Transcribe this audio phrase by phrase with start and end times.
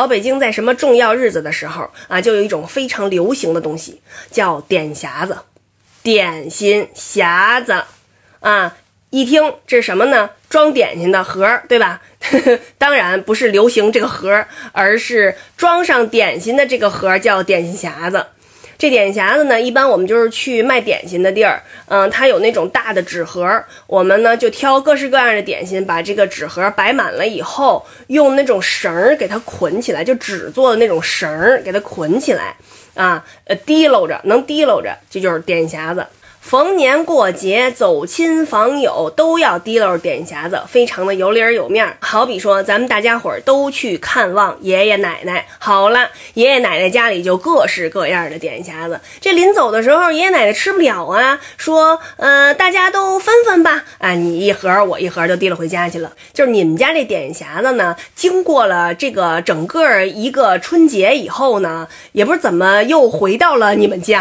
[0.00, 5.36] 老北京在什么重要日子的时候啊，就有一种非常流行的东西，叫点匣子，
[6.02, 7.84] 点心匣子，
[8.40, 8.78] 啊，
[9.10, 10.30] 一听这是什么呢？
[10.48, 12.00] 装点心的盒，对吧？
[12.78, 18.24] 当然不是流行这个盒，而是装上点心的这个盒叫点心匣子。
[18.80, 32.56] 这点匣子呢，一般我们就是去卖点心的地儿，嗯，它有那种大的纸盒，我们呢就挑各式各样的点心，把这个纸盒摆满了以后，用那种绳儿给它捆起来，就纸做的那种绳儿给它捆起来，
[32.94, 36.06] 啊，呃，提溜着能提溜着，这就是点匣子。
[36.50, 41.96] 逢年过节走亲访友都要提溜点匣子，非常的有理儿有面儿。
[42.00, 49.00] 好比说，咱们大家伙儿都去看望爷爷奶奶，好了，爷爷奶奶家里就各式各样的点匣子。
[49.20, 56.10] 这临走的时候，爷爷奶奶吃不了啊，说，呃，大家都分分吧，啊，你一盒我一盒就提了回家去了。
[56.32, 64.20] 就是你们家这点匣子呢，经过了这个整个一个春节以后呢，也不知怎么又回到了你们家。